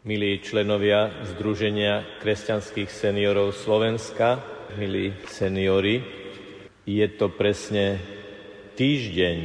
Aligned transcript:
Milí 0.00 0.40
členovia 0.40 1.12
Združenia 1.36 2.24
kresťanských 2.24 2.88
seniorov 2.88 3.52
Slovenska, 3.52 4.40
milí 4.80 5.12
seniori, 5.28 6.00
je 6.88 7.04
to 7.20 7.28
presne 7.28 8.00
týždeň, 8.80 9.38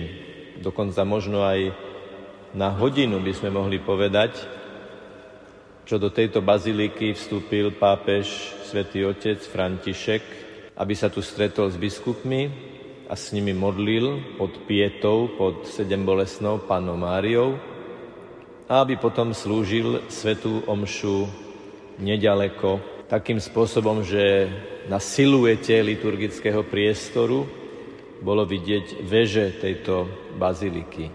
dokonca 0.63 1.03
možno 1.03 1.43
aj 1.43 1.75
na 2.55 2.71
hodinu 2.71 3.19
by 3.19 3.35
sme 3.35 3.51
mohli 3.51 3.83
povedať, 3.83 4.47
čo 5.83 5.99
do 5.99 6.07
tejto 6.07 6.39
baziliky 6.39 7.11
vstúpil 7.11 7.75
pápež 7.75 8.55
svätý 8.63 9.03
otec 9.03 9.43
František, 9.43 10.23
aby 10.79 10.93
sa 10.95 11.11
tu 11.11 11.19
stretol 11.19 11.67
s 11.67 11.75
biskupmi 11.75 12.47
a 13.11 13.13
s 13.19 13.35
nimi 13.35 13.51
modlil 13.51 14.39
pod 14.39 14.55
pietou, 14.63 15.35
pod 15.35 15.67
sedembolesnou 15.67 16.63
panou 16.63 16.95
Máriou, 16.95 17.74
aby 18.65 18.97
potom 18.97 19.29
slúžil 19.29 20.01
svetú 20.09 20.65
omšu 20.65 21.29
nedaleko, 22.01 22.81
takým 23.05 23.37
spôsobom, 23.37 24.01
že 24.01 24.49
na 24.89 24.97
siluete 24.97 25.77
liturgického 25.85 26.65
priestoru 26.65 27.45
bolo 28.25 28.41
vidieť 28.45 29.05
veže 29.05 29.53
tejto 29.61 30.09
baziliky. 30.41 31.13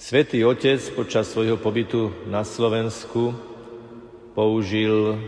Svetý 0.00 0.46
Otec 0.46 0.80
počas 0.96 1.28
svojho 1.28 1.60
pobytu 1.60 2.14
na 2.30 2.46
Slovensku 2.46 3.36
použil 4.32 5.18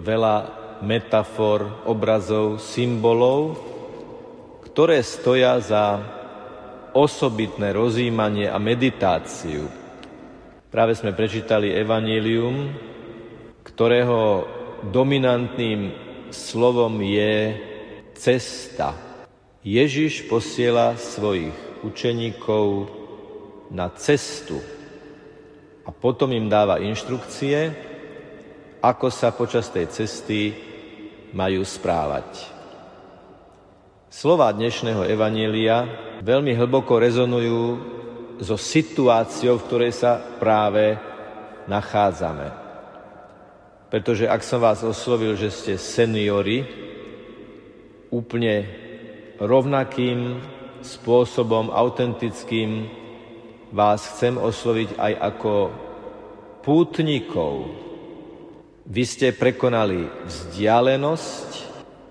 veľa 0.00 0.36
metafor, 0.80 1.84
obrazov, 1.84 2.62
symbolov, 2.62 3.58
ktoré 4.64 5.04
stoja 5.04 5.60
za 5.60 6.00
osobitné 6.92 7.72
rozjímanie 7.72 8.48
a 8.48 8.60
meditáciu. 8.60 9.68
Práve 10.72 10.96
sme 10.96 11.12
prečítali 11.12 11.72
Evangelium, 11.72 12.72
ktorého 13.64 14.48
dominantným 14.88 15.92
slovom 16.32 16.96
je 17.04 17.56
cesta. 18.16 18.96
Ježiš 19.62 20.26
posiela 20.26 20.96
svojich 20.96 21.54
učeníkov 21.84 22.88
na 23.70 23.92
cestu 23.94 24.58
a 25.84 25.90
potom 25.90 26.30
im 26.32 26.48
dáva 26.48 26.82
inštrukcie, 26.82 27.72
ako 28.82 29.06
sa 29.12 29.30
počas 29.30 29.70
tej 29.70 29.86
cesty 29.90 30.54
majú 31.30 31.62
správať. 31.62 32.61
Slova 34.12 34.52
dnešného 34.52 35.08
Evanielia 35.08 35.88
veľmi 36.20 36.52
hlboko 36.52 37.00
rezonujú 37.00 37.64
so 38.44 38.60
situáciou, 38.60 39.56
v 39.56 39.64
ktorej 39.64 39.92
sa 39.96 40.20
práve 40.36 41.00
nachádzame. 41.64 42.52
Pretože 43.88 44.28
ak 44.28 44.44
som 44.44 44.60
vás 44.60 44.84
oslovil, 44.84 45.32
že 45.40 45.48
ste 45.48 45.80
seniori, 45.80 46.60
úplne 48.12 48.68
rovnakým 49.40 50.44
spôsobom, 50.84 51.72
autentickým, 51.72 52.92
vás 53.72 54.12
chcem 54.12 54.36
osloviť 54.36 55.00
aj 55.00 55.12
ako 55.32 55.52
pútnikov. 56.60 57.64
Vy 58.84 59.08
ste 59.08 59.32
prekonali 59.32 60.04
vzdialenosť, 60.28 61.48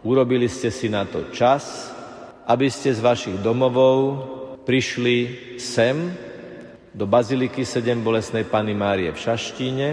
urobili 0.02 0.49
ste 0.49 0.73
si 0.73 0.89
na 0.89 1.05
to 1.05 1.29
čas, 1.29 1.91
aby 2.52 2.67
ste 2.67 2.91
z 2.91 2.99
vašich 2.99 3.39
domovov 3.39 4.27
prišli 4.67 5.17
sem 5.55 6.11
do 6.91 7.07
Baziliky 7.07 7.63
sedem 7.63 8.03
bolesnej 8.03 8.44
Pany 8.44 8.75
Márie 8.75 9.07
v 9.07 9.23
Šaštíne, 9.23 9.89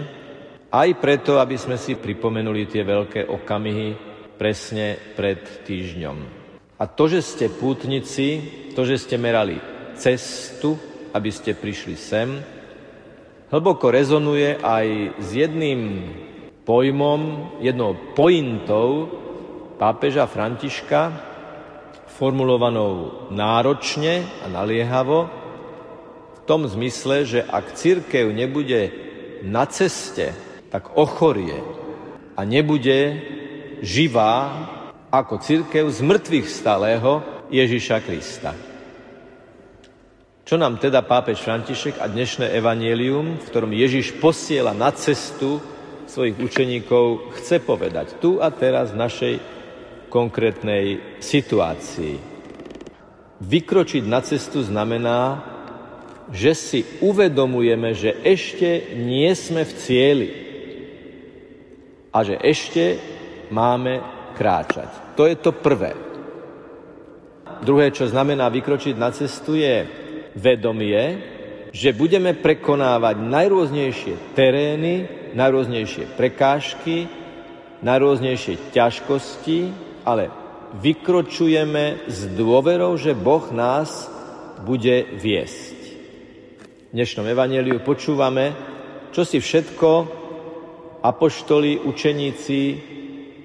aj 0.74 0.90
preto, 0.98 1.38
aby 1.38 1.54
sme 1.54 1.78
si 1.78 1.94
pripomenuli 1.94 2.66
tie 2.66 2.82
veľké 2.82 3.30
okamihy 3.30 3.88
presne 4.34 4.98
pred 5.14 5.38
týždňom. 5.62 6.18
A 6.82 6.84
to, 6.90 7.06
že 7.06 7.22
ste 7.22 7.46
pútnici, 7.46 8.42
to, 8.74 8.82
že 8.82 9.06
ste 9.06 9.14
merali 9.22 9.62
cestu, 9.94 10.74
aby 11.14 11.30
ste 11.30 11.54
prišli 11.54 11.94
sem, 11.94 12.42
hlboko 13.54 13.86
rezonuje 13.94 14.58
aj 14.58 14.86
s 15.22 15.28
jedným 15.30 16.10
pojmom, 16.66 17.54
jednou 17.62 17.94
pointou 18.18 19.06
pápeža 19.78 20.26
Františka, 20.26 21.28
formulovanou 22.08 23.28
náročne 23.30 24.24
a 24.42 24.46
naliehavo, 24.48 25.28
v 26.34 26.40
tom 26.48 26.64
zmysle, 26.64 27.28
že 27.28 27.40
ak 27.44 27.76
církev 27.76 28.32
nebude 28.32 28.90
na 29.44 29.68
ceste, 29.68 30.32
tak 30.72 30.96
ochorie 30.96 31.60
a 32.32 32.40
nebude 32.44 33.20
živá 33.84 34.66
ako 35.08 35.40
církev 35.40 35.88
z 35.88 36.00
mŕtvych 36.04 36.46
stalého 36.48 37.24
Ježiša 37.48 37.96
Krista. 38.04 38.52
Čo 40.48 40.56
nám 40.56 40.80
teda 40.80 41.04
pápež 41.04 41.44
František 41.44 42.00
a 42.00 42.08
dnešné 42.08 42.56
evanielium, 42.56 43.36
v 43.36 43.48
ktorom 43.52 43.72
Ježiš 43.76 44.16
posiela 44.16 44.72
na 44.72 44.88
cestu 44.96 45.60
svojich 46.08 46.40
učeníkov, 46.40 47.36
chce 47.36 47.60
povedať 47.60 48.16
tu 48.16 48.40
a 48.40 48.48
teraz 48.48 48.96
v 48.96 49.00
našej 49.04 49.34
konkrétnej 50.08 51.16
situácii. 51.22 52.16
Vykročiť 53.38 54.04
na 54.08 54.18
cestu 54.24 54.64
znamená, 54.66 55.38
že 56.34 56.52
si 56.52 56.80
uvedomujeme, 57.00 57.94
že 57.94 58.12
ešte 58.20 58.98
nie 58.98 59.30
sme 59.32 59.64
v 59.64 59.72
cieli 59.78 60.30
a 62.12 62.18
že 62.26 62.36
ešte 62.40 62.98
máme 63.48 64.02
kráčať. 64.36 65.16
To 65.16 65.24
je 65.24 65.36
to 65.38 65.54
prvé. 65.54 65.96
Druhé, 67.64 67.90
čo 67.90 68.06
znamená 68.06 68.52
vykročiť 68.52 68.94
na 68.94 69.10
cestu, 69.10 69.58
je 69.58 69.86
vedomie, 70.36 71.18
že 71.74 71.96
budeme 71.96 72.36
prekonávať 72.36 73.16
najrôznejšie 73.18 74.34
terény, 74.36 74.94
najrôznejšie 75.34 76.14
prekážky, 76.14 77.10
najrôznejšie 77.82 78.74
ťažkosti, 78.74 79.87
ale 80.08 80.32
vykročujeme 80.80 82.08
s 82.08 82.24
dôverou, 82.32 82.96
že 82.96 83.12
Boh 83.12 83.44
nás 83.52 84.08
bude 84.64 85.04
viesť. 85.20 85.76
V 86.88 86.96
dnešnom 86.96 87.28
evaneliu 87.28 87.84
počúvame, 87.84 88.56
čo 89.12 89.28
si 89.28 89.36
všetko 89.36 89.88
apoštoli, 91.04 91.84
učeníci 91.84 92.60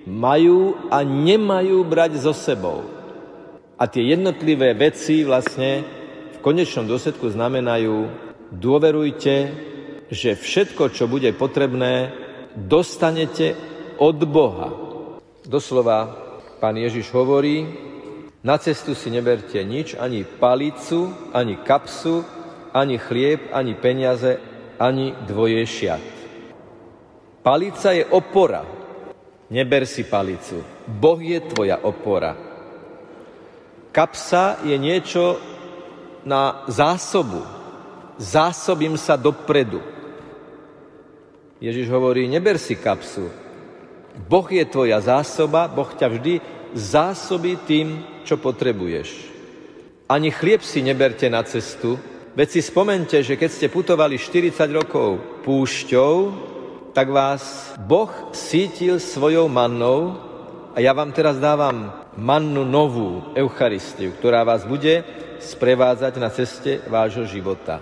majú 0.07 0.87
a 0.87 1.03
nemajú 1.03 1.83
brať 1.83 2.23
so 2.23 2.31
sebou. 2.31 2.87
A 3.75 3.83
tie 3.91 4.15
jednotlivé 4.15 4.71
veci 4.71 5.27
vlastne 5.27 5.83
v 6.31 6.37
konečnom 6.39 6.87
dôsledku 6.87 7.27
znamenajú 7.27 8.07
dôverujte, 8.55 9.35
že 10.07 10.39
všetko, 10.39 10.95
čo 10.95 11.11
bude 11.11 11.27
potrebné, 11.35 12.15
dostanete 12.55 13.59
od 13.99 14.15
Boha. 14.23 14.71
Doslova 15.43 16.22
Pán 16.63 16.79
Ježiš 16.79 17.11
hovorí, 17.11 17.67
na 18.39 18.55
cestu 18.55 18.95
si 18.95 19.11
neberte 19.11 19.59
nič, 19.67 19.99
ani 19.99 20.23
palicu, 20.23 21.11
ani 21.35 21.59
kapsu, 21.59 22.23
ani 22.71 22.95
chlieb, 22.95 23.51
ani 23.51 23.75
peniaze, 23.75 24.39
ani 24.79 25.11
dvoje 25.27 25.59
šiat. 25.67 25.99
Palica 27.43 27.91
je 27.91 28.07
opora. 28.07 28.63
Neber 29.51 29.83
si 29.83 30.07
palicu. 30.07 30.63
Boh 30.87 31.19
je 31.19 31.43
tvoja 31.51 31.83
opora. 31.83 32.31
Kapsa 33.91 34.63
je 34.63 34.79
niečo 34.79 35.43
na 36.23 36.63
zásobu. 36.71 37.43
Zásobím 38.15 38.95
sa 38.95 39.19
dopredu. 39.19 39.83
Ježiš 41.59 41.91
hovorí, 41.91 42.23
neber 42.31 42.55
si 42.55 42.79
kapsu. 42.79 43.42
Boh 44.15 44.47
je 44.49 44.65
tvoja 44.65 45.01
zásoba, 45.01 45.65
Boh 45.67 45.89
ťa 45.89 46.07
vždy 46.09 46.33
zásobí 46.73 47.57
tým, 47.65 48.01
čo 48.25 48.37
potrebuješ. 48.37 49.33
Ani 50.09 50.29
chlieb 50.29 50.61
si 50.61 50.85
neberte 50.85 51.25
na 51.29 51.41
cestu, 51.41 51.97
veď 52.37 52.47
si 52.49 52.61
spomente, 52.61 53.17
že 53.21 53.37
keď 53.37 53.49
ste 53.49 53.67
putovali 53.73 54.17
40 54.17 54.53
rokov 54.73 55.41
púšťou, 55.45 56.15
tak 56.93 57.09
vás 57.09 57.73
Boh 57.81 58.11
sítil 58.33 59.01
svojou 59.01 59.49
mannou 59.49 60.17
a 60.73 60.77
ja 60.77 60.93
vám 60.93 61.13
teraz 61.13 61.41
dávam 61.41 61.89
mannu 62.17 62.61
novú, 62.65 63.33
Eucharistiu, 63.33 64.13
ktorá 64.13 64.45
vás 64.45 64.65
bude 64.65 65.01
sprevádzať 65.41 66.13
na 66.21 66.29
ceste 66.29 66.71
vášho 66.85 67.25
života. 67.25 67.81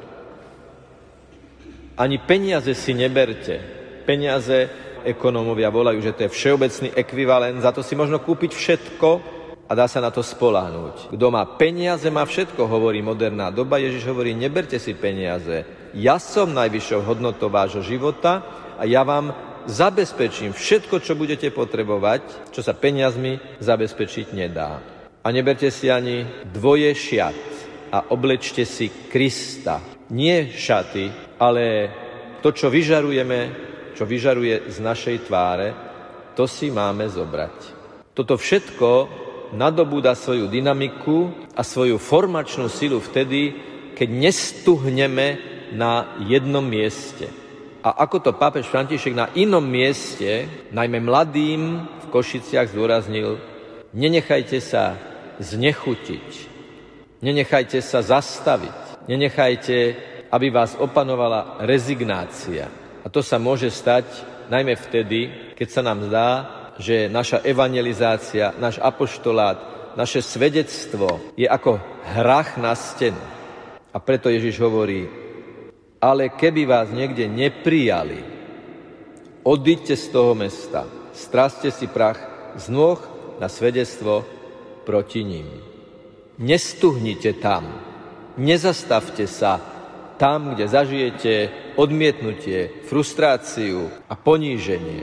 Ani 1.99 2.17
peniaze 2.17 2.71
si 2.73 2.95
neberte. 2.95 3.59
Peniaze 4.07 4.71
ekonómovia 5.05 5.73
volajú, 5.73 5.99
že 6.01 6.13
to 6.13 6.25
je 6.27 6.33
všeobecný 6.33 6.89
ekvivalent, 6.95 7.61
za 7.61 7.71
to 7.73 7.81
si 7.81 7.97
možno 7.97 8.21
kúpiť 8.21 8.51
všetko 8.53 9.09
a 9.67 9.71
dá 9.71 9.87
sa 9.87 10.03
na 10.03 10.11
to 10.11 10.19
spoláhnuť. 10.19 11.15
Kto 11.15 11.27
má 11.31 11.47
peniaze, 11.55 12.03
má 12.11 12.27
všetko, 12.27 12.67
hovorí 12.67 12.99
moderná 12.99 13.47
doba. 13.55 13.79
Ježiš 13.79 14.03
hovorí, 14.11 14.35
neberte 14.35 14.75
si 14.75 14.91
peniaze, 14.91 15.63
ja 15.95 16.19
som 16.19 16.51
najvyššou 16.51 17.01
hodnotou 17.07 17.47
vášho 17.47 17.79
života 17.79 18.43
a 18.75 18.83
ja 18.83 19.03
vám 19.07 19.31
zabezpečím 19.67 20.51
všetko, 20.51 20.99
čo 20.99 21.15
budete 21.15 21.53
potrebovať, 21.55 22.51
čo 22.51 22.59
sa 22.59 22.75
peniazmi 22.75 23.39
zabezpečiť 23.63 24.27
nedá. 24.35 24.79
A 25.21 25.27
neberte 25.29 25.69
si 25.69 25.87
ani 25.87 26.25
dvoje 26.49 26.91
šiat 26.97 27.39
a 27.93 28.09
oblečte 28.09 28.65
si 28.65 28.89
Krista. 29.07 29.79
Nie 30.11 30.51
šaty, 30.51 31.37
ale 31.39 31.63
to, 32.41 32.51
čo 32.51 32.73
vyžarujeme, 32.73 33.70
čo 33.93 34.03
vyžaruje 34.07 34.71
z 34.71 34.77
našej 34.79 35.17
tváre, 35.27 35.73
to 36.35 36.47
si 36.47 36.71
máme 36.71 37.05
zobrať. 37.11 37.55
Toto 38.15 38.35
všetko 38.35 38.89
nadobúda 39.55 40.15
svoju 40.15 40.47
dynamiku 40.47 41.31
a 41.55 41.61
svoju 41.63 41.99
formačnú 41.99 42.71
silu 42.71 43.03
vtedy, 43.03 43.55
keď 43.95 44.09
nestuhneme 44.09 45.27
na 45.75 46.19
jednom 46.23 46.63
mieste. 46.63 47.27
A 47.81 48.05
ako 48.05 48.17
to 48.21 48.31
pápež 48.37 48.69
František 48.69 49.17
na 49.17 49.33
inom 49.33 49.63
mieste, 49.63 50.45
najmä 50.69 51.01
mladým 51.01 51.81
v 51.81 52.05
Košiciach 52.13 52.69
zdôraznil, 52.69 53.41
nenechajte 53.91 54.61
sa 54.61 54.95
znechutiť, 55.41 56.29
nenechajte 57.25 57.81
sa 57.81 58.05
zastaviť, 58.05 59.09
nenechajte, 59.09 59.77
aby 60.29 60.47
vás 60.53 60.77
opanovala 60.77 61.59
rezignácia. 61.65 62.80
A 63.01 63.07
to 63.09 63.25
sa 63.25 63.41
môže 63.41 63.73
stať 63.73 64.05
najmä 64.51 64.77
vtedy, 64.77 65.53
keď 65.57 65.67
sa 65.69 65.81
nám 65.81 66.05
zdá, 66.05 66.29
že 66.77 67.09
naša 67.09 67.41
evangelizácia, 67.45 68.53
náš 68.57 68.77
apoštolát, 68.81 69.57
naše 69.97 70.23
svedectvo 70.23 71.19
je 71.35 71.45
ako 71.45 71.77
hrach 72.15 72.55
na 72.57 72.71
stenu. 72.77 73.19
A 73.91 73.97
preto 73.99 74.31
Ježiš 74.31 74.59
hovorí, 74.63 75.07
ale 75.99 76.31
keby 76.31 76.63
vás 76.63 76.87
niekde 76.89 77.27
neprijali, 77.27 78.23
odíďte 79.43 79.95
z 79.99 80.05
toho 80.09 80.33
mesta, 80.33 80.87
straste 81.11 81.69
si 81.69 81.91
prach 81.91 82.17
z 82.55 82.71
nôh 82.71 82.97
na 83.37 83.51
svedectvo 83.51 84.23
proti 84.87 85.21
ním. 85.27 85.47
Nestuhnite 86.41 87.37
tam, 87.37 87.67
nezastavte 88.39 89.27
sa 89.27 89.59
tam, 90.21 90.53
kde 90.53 90.69
zažijete 90.69 91.33
odmietnutie, 91.81 92.85
frustráciu 92.85 93.89
a 94.05 94.13
poníženie. 94.13 95.01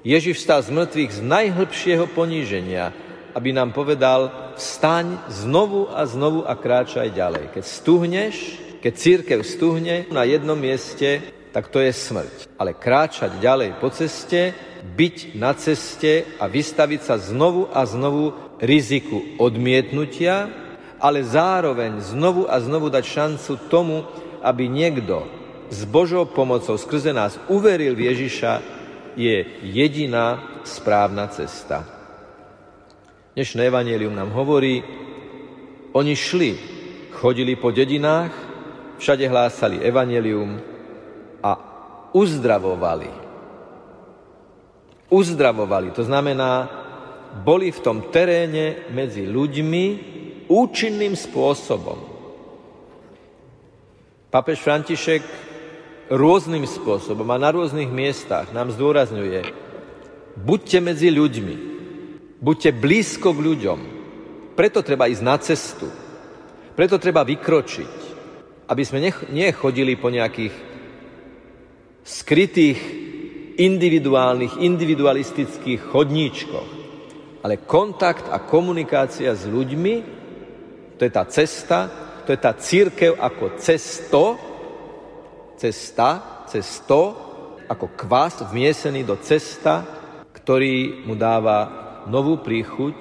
Ježiš 0.00 0.40
vstal 0.40 0.64
z 0.64 0.72
mŕtvych 0.72 1.12
z 1.12 1.20
najhlbšieho 1.20 2.08
poníženia, 2.16 2.96
aby 3.36 3.52
nám 3.52 3.76
povedal, 3.76 4.32
vstaň 4.56 5.20
znovu 5.28 5.92
a 5.92 6.08
znovu 6.08 6.40
a 6.48 6.56
kráčaj 6.56 7.12
ďalej. 7.12 7.52
Keď 7.52 7.64
stuhneš, 7.68 8.36
keď 8.80 8.92
církev 8.96 9.38
stuhne 9.44 10.08
na 10.08 10.24
jednom 10.24 10.56
mieste, 10.56 11.20
tak 11.52 11.68
to 11.68 11.84
je 11.84 11.92
smrť. 11.92 12.48
Ale 12.56 12.72
kráčať 12.72 13.36
ďalej 13.36 13.76
po 13.76 13.92
ceste, 13.92 14.56
byť 14.96 15.36
na 15.36 15.52
ceste 15.52 16.24
a 16.40 16.48
vystaviť 16.48 17.00
sa 17.04 17.20
znovu 17.20 17.68
a 17.68 17.84
znovu 17.84 18.32
riziku 18.62 19.36
odmietnutia, 19.36 20.48
ale 20.98 21.22
zároveň 21.22 22.02
znovu 22.02 22.50
a 22.50 22.58
znovu 22.58 22.90
dať 22.90 23.04
šancu 23.06 23.52
tomu, 23.70 24.02
aby 24.42 24.66
niekto 24.66 25.26
s 25.70 25.86
Božou 25.86 26.26
pomocou 26.26 26.74
skrze 26.74 27.14
nás 27.14 27.38
uveril 27.46 27.94
v 27.94 28.10
Ježiša, 28.10 28.52
je 29.18 29.42
jediná 29.66 30.58
správna 30.62 31.26
cesta. 31.30 31.82
Dnešné 33.34 33.66
evanelium 33.66 34.14
nám 34.14 34.30
hovorí, 34.30 34.82
oni 35.94 36.14
šli, 36.14 36.52
chodili 37.14 37.58
po 37.58 37.74
dedinách, 37.74 38.30
všade 38.98 39.26
hlásali 39.26 39.82
evanelium 39.82 40.58
a 41.42 41.52
uzdravovali. 42.14 43.10
Uzdravovali, 45.10 45.88
to 45.94 46.02
znamená, 46.06 46.68
boli 47.42 47.70
v 47.70 47.80
tom 47.80 48.10
teréne 48.10 48.88
medzi 48.90 49.24
ľuďmi 49.24 50.17
účinným 50.48 51.14
spôsobom. 51.14 52.00
Papež 54.28 54.60
František 54.60 55.24
rôznym 56.12 56.64
spôsobom 56.64 57.28
a 57.32 57.40
na 57.40 57.52
rôznych 57.52 57.88
miestach 57.88 58.52
nám 58.52 58.72
zdôrazňuje, 58.72 59.44
buďte 60.36 60.78
medzi 60.84 61.08
ľuďmi, 61.08 61.68
Buďte 62.38 62.70
blízko 62.70 63.34
k 63.34 63.42
ľuďom. 63.42 63.80
Preto 64.54 64.86
treba 64.86 65.10
ísť 65.10 65.22
na 65.26 65.36
cestu. 65.42 65.90
Preto 66.78 66.94
treba 67.02 67.26
vykročiť. 67.26 67.94
Aby 68.70 68.82
sme 68.86 69.02
nechodili 69.34 69.98
po 69.98 70.06
nejakých 70.06 70.54
skrytých, 72.06 72.78
individuálnych, 73.58 74.62
individualistických 74.62 75.90
chodníčkoch. 75.90 76.70
Ale 77.42 77.66
kontakt 77.66 78.30
a 78.30 78.38
komunikácia 78.38 79.34
s 79.34 79.42
ľuďmi, 79.50 80.17
to 80.98 81.06
je 81.06 81.12
tá 81.14 81.24
cesta, 81.30 81.78
to 82.26 82.34
je 82.34 82.40
tá 82.42 82.52
církev 82.58 83.14
ako 83.14 83.56
cesto, 83.62 84.24
cesta, 85.54 86.42
cesto, 86.50 87.00
ako 87.70 87.94
kvás 87.94 88.42
vmiesený 88.50 89.06
do 89.06 89.16
cesta, 89.22 89.86
ktorý 90.34 91.06
mu 91.06 91.14
dáva 91.14 92.02
novú 92.10 92.42
príchuť 92.42 92.98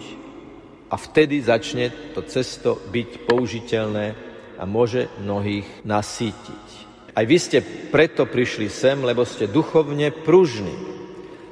a 0.87 0.95
vtedy 0.95 1.41
začne 1.41 2.13
to 2.13 2.23
cesto 2.23 2.79
byť 2.87 3.09
použiteľné 3.27 4.05
a 4.55 4.63
môže 4.63 5.11
mnohých 5.19 5.83
nasítiť. 5.83 6.65
Aj 7.17 7.25
vy 7.25 7.37
ste 7.41 7.65
preto 7.89 8.29
prišli 8.29 8.69
sem, 8.69 9.01
lebo 9.01 9.25
ste 9.25 9.49
duchovne 9.49 10.13
pružní, 10.13 10.75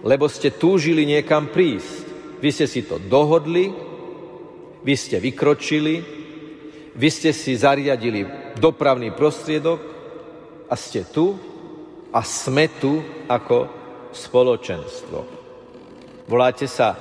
lebo 0.06 0.30
ste 0.30 0.54
túžili 0.54 1.10
niekam 1.10 1.50
prísť. 1.50 2.06
Vy 2.38 2.50
ste 2.54 2.70
si 2.70 2.86
to 2.86 3.02
dohodli, 3.02 3.74
vy 4.86 4.94
ste 4.94 5.18
vykročili, 5.18 6.15
vy 6.96 7.10
ste 7.12 7.36
si 7.36 7.60
zariadili 7.60 8.24
dopravný 8.56 9.12
prostriedok 9.12 9.80
a 10.72 10.76
ste 10.80 11.04
tu 11.04 11.36
a 12.16 12.24
sme 12.24 12.72
tu 12.80 13.04
ako 13.28 13.68
spoločenstvo. 14.16 15.20
Voláte 16.26 16.66
sa 16.66 16.96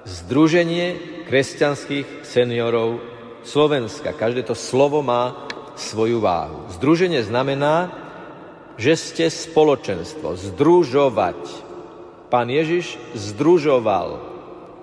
Združenie 0.00 1.22
kresťanských 1.28 2.24
seniorov 2.24 2.98
Slovenska. 3.44 4.16
Každé 4.16 4.48
to 4.48 4.56
slovo 4.56 5.04
má 5.04 5.46
svoju 5.76 6.18
váhu. 6.18 6.66
Združenie 6.76 7.20
znamená, 7.24 7.92
že 8.80 8.96
ste 8.96 9.26
spoločenstvo, 9.28 10.40
združovať. 10.40 11.40
Pán 12.32 12.48
Ježiš 12.48 12.96
združoval, 13.12 14.24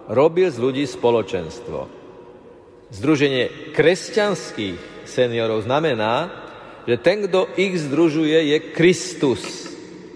robil 0.05 0.53
z 0.53 0.57
ľudí 0.61 0.85
spoločenstvo. 0.85 1.89
Združenie 2.87 3.75
kresťanských 3.75 5.03
seniorov 5.03 5.67
znamená, 5.67 6.31
že 6.87 6.95
ten, 6.95 7.27
kto 7.27 7.51
ich 7.59 7.75
združuje, 7.83 8.55
je 8.55 8.57
Kristus. 8.71 9.43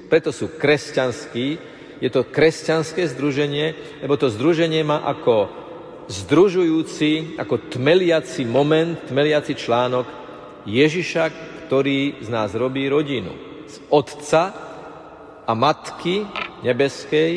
Preto 0.07 0.31
sú 0.31 0.55
kresťanskí, 0.55 1.59
je 1.99 2.09
to 2.09 2.23
kresťanské 2.23 3.11
združenie, 3.11 3.99
lebo 3.99 4.15
to 4.15 4.31
združenie 4.31 4.87
má 4.87 5.03
ako 5.03 5.51
združujúci, 6.07 7.35
ako 7.35 7.71
tmeliaci 7.71 8.47
moment, 8.47 8.95
tmeliaci 9.07 9.53
článok 9.55 10.07
Ježiša, 10.63 11.23
ktorý 11.67 12.23
z 12.23 12.27
nás 12.31 12.55
robí 12.55 12.87
rodinu. 12.87 13.35
Z 13.67 13.83
otca 13.91 14.51
a 15.43 15.51
matky 15.51 16.23
nebeskej, 16.63 17.31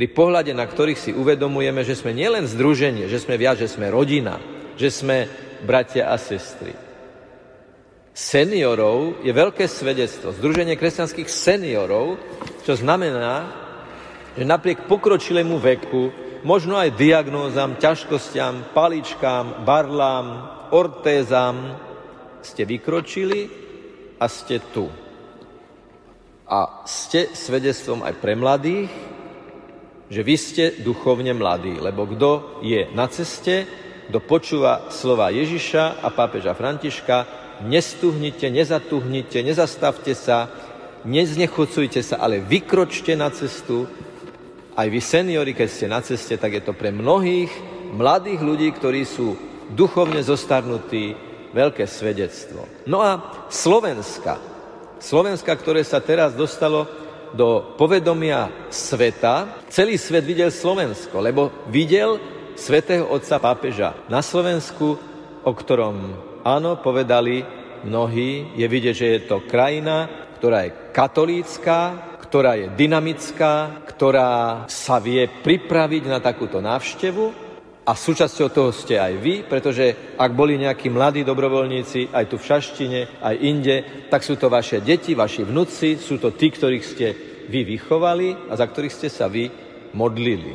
pri 0.00 0.16
pohľade 0.16 0.56
na 0.56 0.64
ktorých 0.64 0.96
si 0.96 1.10
uvedomujeme, 1.12 1.84
že 1.84 1.92
sme 1.92 2.16
nielen 2.16 2.48
združenie, 2.48 3.04
že 3.04 3.20
sme 3.20 3.36
viac, 3.36 3.60
že 3.60 3.68
sme 3.68 3.92
rodina, 3.92 4.40
že 4.72 4.88
sme 4.88 5.28
bratia 5.60 6.08
a 6.08 6.16
sestry. 6.16 6.72
Seniorov 8.16 9.20
je 9.20 9.28
veľké 9.28 9.68
svedectvo. 9.68 10.32
Združenie 10.32 10.80
kresťanských 10.80 11.28
seniorov 11.28 12.16
čo 12.64 12.80
znamená, 12.80 13.44
že 14.40 14.48
napriek 14.48 14.88
pokročilému 14.88 15.60
veku, 15.60 16.08
možno 16.48 16.80
aj 16.80 16.96
diagnózam, 16.96 17.76
ťažkostiam, 17.76 18.72
paličkám, 18.72 19.68
barlám, 19.68 20.26
ortézam, 20.72 21.76
ste 22.40 22.64
vykročili 22.64 23.52
a 24.16 24.24
ste 24.32 24.64
tu. 24.72 24.88
A 26.48 26.88
ste 26.88 27.28
svedectvom 27.36 28.00
aj 28.00 28.16
pre 28.16 28.32
mladých, 28.32 29.09
že 30.10 30.26
vy 30.26 30.34
ste 30.34 30.64
duchovne 30.82 31.30
mladí, 31.30 31.78
lebo 31.78 32.02
kto 32.04 32.60
je 32.66 32.90
na 32.90 33.06
ceste, 33.06 33.64
kto 34.10 34.18
počúva 34.18 34.90
slova 34.90 35.30
Ježiša 35.30 36.02
a 36.02 36.10
pápeža 36.10 36.50
Františka, 36.58 37.16
nestuhnite, 37.62 38.50
nezatuhnite, 38.50 39.38
nezastavte 39.46 40.18
sa, 40.18 40.50
neznechucujte 41.06 42.02
sa, 42.02 42.18
ale 42.18 42.42
vykročte 42.42 43.14
na 43.14 43.30
cestu. 43.30 43.86
Aj 44.74 44.90
vy 44.90 44.98
seniori, 44.98 45.54
keď 45.54 45.68
ste 45.70 45.86
na 45.86 46.02
ceste, 46.02 46.34
tak 46.34 46.58
je 46.58 46.62
to 46.66 46.74
pre 46.74 46.90
mnohých 46.90 47.50
mladých 47.94 48.42
ľudí, 48.42 48.68
ktorí 48.74 49.06
sú 49.06 49.38
duchovne 49.70 50.26
zostarnutí, 50.26 51.14
veľké 51.54 51.86
svedectvo. 51.86 52.66
No 52.90 53.02
a 53.02 53.46
Slovenska. 53.46 54.38
Slovenska, 54.98 55.54
ktoré 55.54 55.86
sa 55.86 56.02
teraz 56.02 56.34
dostalo 56.34 56.86
do 57.34 57.74
povedomia 57.78 58.70
sveta. 58.70 59.66
Celý 59.70 59.98
svet 59.98 60.26
videl 60.26 60.50
Slovensko, 60.50 61.22
lebo 61.22 61.66
videl 61.70 62.18
svätého 62.58 63.08
otca 63.08 63.40
pápeža 63.40 63.96
na 64.10 64.20
Slovensku, 64.20 64.98
o 65.40 65.52
ktorom 65.54 65.96
áno, 66.44 66.80
povedali 66.80 67.44
mnohí, 67.84 68.56
je 68.56 68.66
vidieť, 68.68 68.94
že 68.94 69.06
je 69.06 69.20
to 69.24 69.44
krajina, 69.48 70.28
ktorá 70.36 70.68
je 70.68 70.76
katolícká, 70.92 71.80
ktorá 72.20 72.54
je 72.56 72.66
dynamická, 72.78 73.82
ktorá 73.88 74.64
sa 74.70 75.02
vie 75.02 75.26
pripraviť 75.26 76.02
na 76.06 76.22
takúto 76.22 76.62
návštevu 76.62 77.49
a 77.80 77.92
súčasťou 77.96 78.48
toho 78.52 78.70
ste 78.76 79.00
aj 79.00 79.14
vy, 79.16 79.34
pretože 79.48 80.14
ak 80.20 80.30
boli 80.36 80.60
nejakí 80.60 80.92
mladí 80.92 81.24
dobrovoľníci 81.24 82.12
aj 82.12 82.24
tu 82.28 82.36
v 82.36 82.46
Šaštine, 82.46 83.00
aj 83.24 83.34
inde, 83.40 83.76
tak 84.12 84.20
sú 84.20 84.36
to 84.36 84.52
vaše 84.52 84.84
deti, 84.84 85.16
vaši 85.16 85.48
vnúci, 85.48 85.96
sú 85.96 86.20
to 86.20 86.36
tí, 86.36 86.52
ktorých 86.52 86.84
ste 86.84 87.06
vy 87.48 87.64
vychovali 87.64 88.52
a 88.52 88.54
za 88.54 88.68
ktorých 88.68 88.94
ste 88.94 89.08
sa 89.08 89.26
vy 89.26 89.48
modlili. 89.96 90.52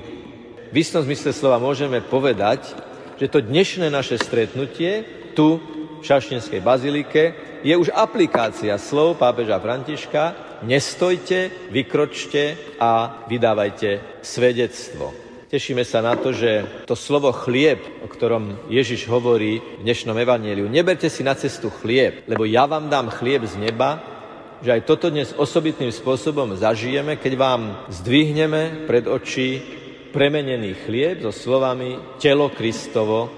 V 0.70 0.76
istom 0.76 1.02
zmysle 1.02 1.34
slova 1.34 1.58
môžeme 1.58 2.00
povedať, 2.06 2.78
že 3.18 3.32
to 3.32 3.42
dnešné 3.42 3.90
naše 3.90 4.22
stretnutie 4.22 5.04
tu 5.34 5.60
v 6.00 6.04
Šaštinskej 6.06 6.62
bazilike 6.62 7.24
je 7.66 7.74
už 7.74 7.90
aplikácia 7.90 8.78
slov 8.78 9.18
pápeža 9.18 9.58
Františka, 9.58 10.24
nestojte, 10.64 11.50
vykročte 11.74 12.78
a 12.78 13.26
vydávajte 13.26 14.22
svedectvo. 14.22 15.25
Tešíme 15.46 15.86
sa 15.86 16.02
na 16.02 16.18
to, 16.18 16.34
že 16.34 16.66
to 16.90 16.98
slovo 16.98 17.30
chlieb, 17.30 17.78
o 18.02 18.10
ktorom 18.10 18.66
Ježiš 18.66 19.06
hovorí 19.06 19.62
v 19.62 19.86
dnešnom 19.86 20.18
evaníliu, 20.18 20.66
neberte 20.66 21.06
si 21.06 21.22
na 21.22 21.38
cestu 21.38 21.70
chlieb, 21.70 22.26
lebo 22.26 22.50
ja 22.50 22.66
vám 22.66 22.90
dám 22.90 23.14
chlieb 23.14 23.46
z 23.46 23.62
neba, 23.62 24.02
že 24.66 24.74
aj 24.74 24.90
toto 24.90 25.14
dnes 25.14 25.38
osobitným 25.38 25.94
spôsobom 25.94 26.58
zažijeme, 26.58 27.22
keď 27.22 27.34
vám 27.38 27.62
zdvihneme 27.94 28.90
pred 28.90 29.06
oči 29.06 29.62
premenený 30.10 30.82
chlieb 30.90 31.22
so 31.22 31.30
slovami 31.30 32.18
telo 32.18 32.50
Kristovo 32.50 33.30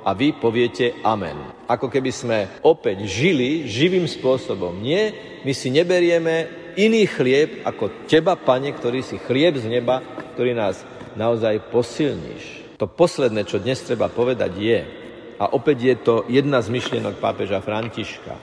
a 0.00 0.16
vy 0.16 0.32
poviete 0.40 0.96
amen. 1.04 1.60
Ako 1.68 1.92
keby 1.92 2.08
sme 2.08 2.38
opäť 2.64 3.04
žili 3.04 3.68
živým 3.68 4.08
spôsobom. 4.08 4.80
Nie, 4.80 5.12
my 5.44 5.52
si 5.52 5.68
neberieme 5.68 6.48
iný 6.80 7.04
chlieb 7.04 7.60
ako 7.68 8.08
teba, 8.08 8.32
Pane, 8.32 8.72
ktorý 8.72 9.04
si 9.04 9.20
chlieb 9.20 9.60
z 9.60 9.68
neba, 9.68 10.00
ktorý 10.32 10.56
nás 10.56 10.80
naozaj 11.14 11.70
posilníš. 11.70 12.76
To 12.78 12.88
posledné, 12.88 13.44
čo 13.44 13.60
dnes 13.60 13.80
treba 13.84 14.08
povedať 14.08 14.52
je, 14.56 14.80
a 15.40 15.56
opäť 15.56 15.78
je 15.80 15.96
to 16.04 16.14
jedna 16.28 16.60
z 16.60 16.68
myšlienok 16.68 17.16
pápeža 17.16 17.64
Františka. 17.64 18.36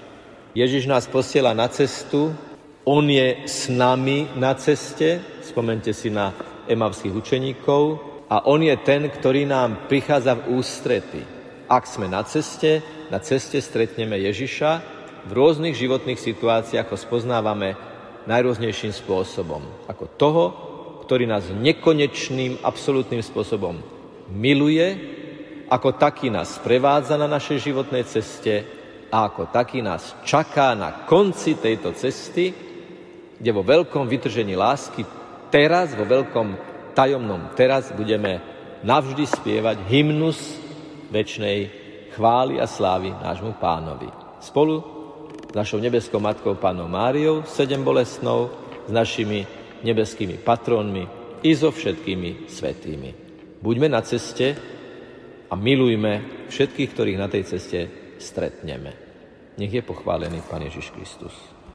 Ježiš 0.58 0.90
nás 0.90 1.06
posiela 1.06 1.54
na 1.54 1.70
cestu, 1.70 2.34
on 2.82 3.06
je 3.06 3.46
s 3.46 3.70
nami 3.70 4.26
na 4.34 4.58
ceste, 4.58 5.22
spomente 5.46 5.94
si 5.94 6.10
na 6.10 6.34
emavských 6.66 7.14
učeníkov, 7.14 8.02
a 8.28 8.44
on 8.50 8.60
je 8.60 8.76
ten, 8.82 9.08
ktorý 9.08 9.48
nám 9.48 9.88
prichádza 9.88 10.36
v 10.36 10.60
ústrety. 10.60 11.22
Ak 11.70 11.88
sme 11.88 12.12
na 12.12 12.26
ceste, 12.28 12.84
na 13.08 13.22
ceste 13.24 13.62
stretneme 13.62 14.20
Ježiša, 14.20 14.72
v 15.28 15.32
rôznych 15.32 15.76
životných 15.76 16.20
situáciách 16.20 16.88
ho 16.92 16.98
spoznávame 16.98 17.76
najrôznejším 18.28 18.92
spôsobom. 18.92 19.64
Ako 19.88 20.06
toho, 20.20 20.46
ktorý 21.08 21.24
nás 21.24 21.48
nekonečným, 21.48 22.60
absolútnym 22.68 23.24
spôsobom 23.24 23.80
miluje, 24.28 25.16
ako 25.72 25.96
taký 25.96 26.28
nás 26.28 26.60
prevádza 26.60 27.16
na 27.16 27.32
našej 27.32 27.72
životnej 27.72 28.04
ceste 28.04 28.68
a 29.08 29.32
ako 29.32 29.48
taký 29.48 29.80
nás 29.80 30.20
čaká 30.28 30.76
na 30.76 31.08
konci 31.08 31.56
tejto 31.56 31.96
cesty, 31.96 32.52
kde 33.40 33.52
vo 33.56 33.64
veľkom 33.64 34.04
vytržení 34.04 34.60
lásky 34.60 35.08
teraz, 35.48 35.96
vo 35.96 36.04
veľkom 36.04 36.48
tajomnom 36.92 37.56
teraz 37.56 37.96
budeme 37.96 38.44
navždy 38.84 39.24
spievať 39.24 39.88
hymnus 39.88 40.60
väčšnej 41.08 41.58
chvály 42.20 42.60
a 42.60 42.68
slávy 42.68 43.16
nášmu 43.16 43.56
pánovi. 43.56 44.12
Spolu 44.44 44.84
s 45.48 45.56
našou 45.56 45.80
nebeskou 45.80 46.20
matkou 46.20 46.60
pánom 46.60 46.92
Máriou, 46.92 47.48
sedem 47.48 47.80
bolestnou, 47.80 48.52
s 48.88 48.92
našimi 48.92 49.48
nebeskými 49.84 50.42
patrónmi 50.42 51.04
i 51.44 51.52
so 51.54 51.70
všetkými 51.70 52.50
svetými. 52.50 53.10
Buďme 53.62 53.88
na 53.90 54.02
ceste 54.02 54.54
a 55.50 55.54
milujme 55.54 56.46
všetkých, 56.50 56.90
ktorých 56.94 57.22
na 57.22 57.28
tej 57.30 57.44
ceste 57.46 57.80
stretneme. 58.18 58.92
Nech 59.58 59.74
je 59.74 59.82
pochválený 59.82 60.46
Pán 60.46 60.62
Ježiš 60.66 60.94
Kristus. 60.94 61.57